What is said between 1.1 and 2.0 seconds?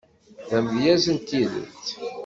n tidet.